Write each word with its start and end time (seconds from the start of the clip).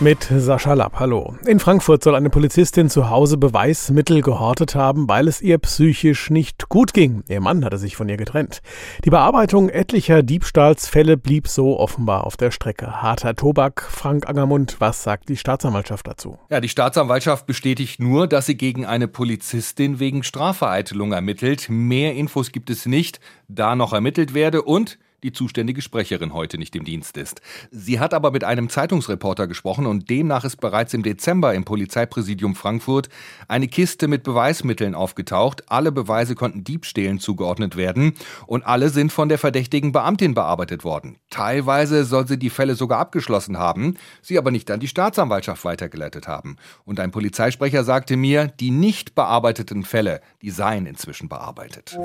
Mit 0.00 0.24
Sascha 0.24 0.74
Lapp, 0.74 0.98
hallo. 0.98 1.36
In 1.46 1.60
Frankfurt 1.60 2.02
soll 2.02 2.16
eine 2.16 2.28
Polizistin 2.28 2.90
zu 2.90 3.10
Hause 3.10 3.38
Beweismittel 3.38 4.22
gehortet 4.22 4.74
haben, 4.74 5.08
weil 5.08 5.28
es 5.28 5.40
ihr 5.40 5.56
psychisch 5.58 6.30
nicht 6.30 6.68
gut 6.68 6.92
ging. 6.92 7.22
Ihr 7.28 7.40
Mann 7.40 7.64
hatte 7.64 7.78
sich 7.78 7.94
von 7.94 8.08
ihr 8.08 8.16
getrennt. 8.16 8.60
Die 9.04 9.10
Bearbeitung 9.10 9.68
etlicher 9.68 10.24
Diebstahlsfälle 10.24 11.16
blieb 11.16 11.46
so 11.46 11.78
offenbar 11.78 12.26
auf 12.26 12.36
der 12.36 12.50
Strecke. 12.50 13.02
Harter 13.02 13.36
Tobak, 13.36 13.86
Frank 13.88 14.28
Angermund, 14.28 14.76
was 14.80 15.04
sagt 15.04 15.28
die 15.28 15.36
Staatsanwaltschaft 15.36 16.08
dazu? 16.08 16.38
Ja, 16.50 16.60
die 16.60 16.68
Staatsanwaltschaft 16.68 17.46
bestätigt 17.46 18.00
nur, 18.00 18.26
dass 18.26 18.46
sie 18.46 18.56
gegen 18.56 18.84
eine 18.84 19.06
Polizistin 19.06 20.00
wegen 20.00 20.24
Strafvereitelung 20.24 21.12
ermittelt. 21.12 21.68
Mehr 21.70 22.14
Infos 22.14 22.50
gibt 22.50 22.68
es 22.68 22.86
nicht, 22.86 23.20
da 23.46 23.76
noch 23.76 23.92
ermittelt 23.92 24.34
werde 24.34 24.62
und 24.62 24.98
die 25.24 25.32
zuständige 25.32 25.80
Sprecherin 25.80 26.34
heute 26.34 26.58
nicht 26.58 26.76
im 26.76 26.84
Dienst 26.84 27.16
ist. 27.16 27.40
Sie 27.70 27.98
hat 27.98 28.12
aber 28.14 28.30
mit 28.30 28.44
einem 28.44 28.68
Zeitungsreporter 28.68 29.46
gesprochen 29.46 29.86
und 29.86 30.10
demnach 30.10 30.44
ist 30.44 30.60
bereits 30.60 30.92
im 30.92 31.02
Dezember 31.02 31.54
im 31.54 31.64
Polizeipräsidium 31.64 32.54
Frankfurt 32.54 33.08
eine 33.48 33.66
Kiste 33.66 34.06
mit 34.06 34.22
Beweismitteln 34.22 34.94
aufgetaucht. 34.94 35.64
Alle 35.70 35.92
Beweise 35.92 36.34
konnten 36.34 36.62
Diebstählen 36.62 37.18
zugeordnet 37.18 37.76
werden 37.76 38.12
und 38.46 38.66
alle 38.66 38.90
sind 38.90 39.12
von 39.12 39.30
der 39.30 39.38
verdächtigen 39.38 39.92
Beamtin 39.92 40.34
bearbeitet 40.34 40.84
worden. 40.84 41.16
Teilweise 41.30 42.04
soll 42.04 42.28
sie 42.28 42.38
die 42.38 42.50
Fälle 42.50 42.74
sogar 42.74 42.98
abgeschlossen 42.98 43.58
haben, 43.58 43.94
sie 44.20 44.36
aber 44.36 44.50
nicht 44.50 44.70
an 44.70 44.80
die 44.80 44.88
Staatsanwaltschaft 44.88 45.64
weitergeleitet 45.64 46.28
haben. 46.28 46.56
Und 46.84 47.00
ein 47.00 47.10
Polizeisprecher 47.10 47.82
sagte 47.82 48.18
mir, 48.18 48.48
die 48.48 48.70
nicht 48.70 49.14
bearbeiteten 49.14 49.84
Fälle, 49.84 50.20
die 50.42 50.50
seien 50.50 50.84
inzwischen 50.84 51.30
bearbeitet. 51.30 51.98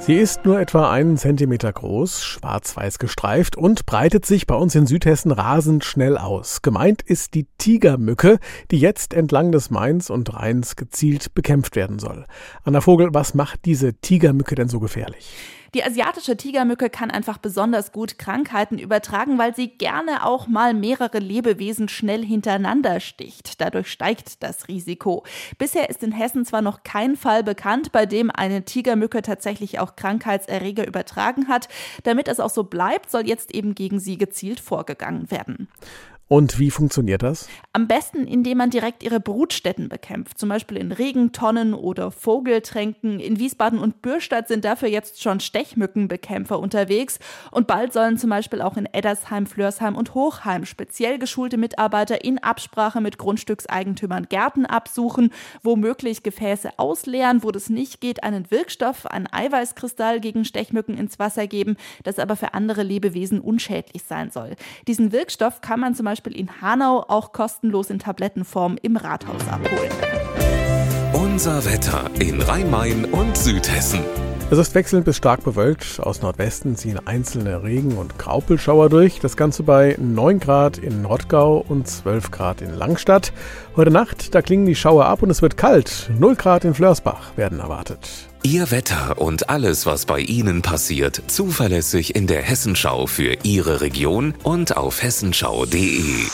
Sie 0.00 0.16
ist 0.16 0.44
nur 0.44 0.60
etwa 0.60 0.90
einen 0.90 1.16
Zentimeter 1.16 1.72
groß, 1.72 2.13
schwarz-weiß 2.22 2.98
gestreift 2.98 3.56
und 3.56 3.86
breitet 3.86 4.26
sich 4.26 4.46
bei 4.46 4.54
uns 4.54 4.74
in 4.74 4.86
Südhessen 4.86 5.32
rasend 5.32 5.84
schnell 5.84 6.18
aus. 6.18 6.62
Gemeint 6.62 7.02
ist 7.02 7.34
die 7.34 7.46
Tigermücke, 7.58 8.38
die 8.70 8.78
jetzt 8.78 9.14
entlang 9.14 9.50
des 9.50 9.70
Mains 9.70 10.10
und 10.10 10.34
Rheins 10.34 10.76
gezielt 10.76 11.34
bekämpft 11.34 11.74
werden 11.74 11.98
soll. 11.98 12.26
Anna 12.62 12.80
Vogel, 12.80 13.08
was 13.12 13.34
macht 13.34 13.64
diese 13.64 13.94
Tigermücke 13.94 14.54
denn 14.54 14.68
so 14.68 14.80
gefährlich? 14.80 15.34
Die 15.74 15.82
asiatische 15.82 16.36
Tigermücke 16.36 16.88
kann 16.88 17.10
einfach 17.10 17.38
besonders 17.38 17.90
gut 17.90 18.16
Krankheiten 18.16 18.78
übertragen, 18.78 19.38
weil 19.38 19.56
sie 19.56 19.66
gerne 19.66 20.24
auch 20.24 20.46
mal 20.46 20.72
mehrere 20.72 21.18
Lebewesen 21.18 21.88
schnell 21.88 22.24
hintereinander 22.24 23.00
sticht. 23.00 23.60
Dadurch 23.60 23.90
steigt 23.90 24.44
das 24.44 24.68
Risiko. 24.68 25.24
Bisher 25.58 25.90
ist 25.90 26.04
in 26.04 26.12
Hessen 26.12 26.44
zwar 26.44 26.62
noch 26.62 26.84
kein 26.84 27.16
Fall 27.16 27.42
bekannt, 27.42 27.90
bei 27.90 28.06
dem 28.06 28.30
eine 28.30 28.64
Tigermücke 28.64 29.20
tatsächlich 29.22 29.80
auch 29.80 29.96
Krankheitserreger 29.96 30.86
übertragen 30.86 31.48
hat. 31.48 31.66
Damit 32.04 32.28
es 32.28 32.38
auch 32.38 32.50
so 32.50 32.62
bleibt, 32.62 33.10
soll 33.10 33.26
jetzt 33.26 33.52
eben 33.52 33.74
gegen 33.74 33.98
sie 33.98 34.16
gezielt 34.16 34.60
vorgegangen 34.60 35.32
werden. 35.32 35.66
Und 36.34 36.58
wie 36.58 36.72
funktioniert 36.72 37.22
das? 37.22 37.46
Am 37.72 37.86
besten, 37.86 38.26
indem 38.26 38.58
man 38.58 38.70
direkt 38.70 39.04
ihre 39.04 39.20
Brutstätten 39.20 39.88
bekämpft, 39.88 40.36
zum 40.36 40.48
Beispiel 40.48 40.78
in 40.78 40.90
Regentonnen 40.90 41.74
oder 41.74 42.10
Vogeltränken. 42.10 43.20
In 43.20 43.38
Wiesbaden 43.38 43.78
und 43.78 44.02
Bürstadt 44.02 44.48
sind 44.48 44.64
dafür 44.64 44.88
jetzt 44.88 45.22
schon 45.22 45.38
Stechmückenbekämpfer 45.38 46.58
unterwegs 46.58 47.20
und 47.52 47.68
bald 47.68 47.92
sollen 47.92 48.18
zum 48.18 48.30
Beispiel 48.30 48.62
auch 48.62 48.76
in 48.76 48.86
Eddersheim, 48.86 49.46
Flörsheim 49.46 49.94
und 49.94 50.14
Hochheim 50.14 50.64
speziell 50.66 51.20
geschulte 51.20 51.56
Mitarbeiter 51.56 52.24
in 52.24 52.38
Absprache 52.38 53.00
mit 53.00 53.16
Grundstückseigentümern 53.16 54.26
Gärten 54.28 54.66
absuchen, 54.66 55.30
womöglich 55.62 56.24
Gefäße 56.24 56.80
ausleeren, 56.80 57.44
wo 57.44 57.52
das 57.52 57.70
nicht 57.70 58.00
geht, 58.00 58.24
einen 58.24 58.50
Wirkstoff, 58.50 59.06
einen 59.06 59.28
Eiweißkristall 59.32 60.18
gegen 60.18 60.44
Stechmücken 60.44 60.98
ins 60.98 61.20
Wasser 61.20 61.46
geben, 61.46 61.76
das 62.02 62.18
aber 62.18 62.34
für 62.34 62.54
andere 62.54 62.82
Lebewesen 62.82 63.38
unschädlich 63.38 64.02
sein 64.02 64.32
soll. 64.32 64.56
Diesen 64.88 65.12
Wirkstoff 65.12 65.60
kann 65.60 65.78
man 65.78 65.94
zum 65.94 66.06
Beispiel 66.06 66.23
Beispiel 66.24 66.40
in 66.40 66.60
Hanau 66.60 67.04
auch 67.08 67.32
kostenlos 67.32 67.90
in 67.90 67.98
Tablettenform 67.98 68.76
im 68.82 68.96
Rathaus 68.96 69.46
abholen. 69.48 69.90
Unser 71.12 71.64
Wetter 71.64 72.10
in 72.18 72.40
Rhein-Main 72.40 73.04
und 73.04 73.36
Südhessen. 73.36 74.00
Es 74.50 74.58
ist 74.58 74.74
wechselnd 74.74 75.06
bis 75.06 75.16
stark 75.16 75.42
bewölkt. 75.42 75.98
Aus 76.00 76.20
Nordwesten 76.20 76.76
ziehen 76.76 77.00
einzelne 77.06 77.62
Regen- 77.62 77.96
und 77.96 78.18
Graupelschauer 78.18 78.90
durch. 78.90 79.18
Das 79.18 79.36
Ganze 79.36 79.62
bei 79.62 79.96
9 79.98 80.38
Grad 80.38 80.78
in 80.78 81.04
Rottgau 81.06 81.64
und 81.66 81.88
12 81.88 82.30
Grad 82.30 82.60
in 82.60 82.74
Langstadt. 82.74 83.32
Heute 83.74 83.90
Nacht, 83.90 84.34
da 84.34 84.42
klingen 84.42 84.66
die 84.66 84.76
Schauer 84.76 85.06
ab 85.06 85.22
und 85.22 85.30
es 85.30 85.40
wird 85.40 85.56
kalt. 85.56 86.10
0 86.18 86.36
Grad 86.36 86.64
in 86.64 86.74
Flörsbach 86.74 87.36
werden 87.36 87.58
erwartet. 87.58 88.08
Ihr 88.42 88.70
Wetter 88.70 89.18
und 89.18 89.48
alles, 89.48 89.86
was 89.86 90.04
bei 90.04 90.20
Ihnen 90.20 90.60
passiert, 90.60 91.22
zuverlässig 91.26 92.14
in 92.14 92.26
der 92.26 92.42
Hessenschau 92.42 93.06
für 93.06 93.38
Ihre 93.42 93.80
Region 93.80 94.34
und 94.42 94.76
auf 94.76 95.02
hessenschau.de. 95.02 96.26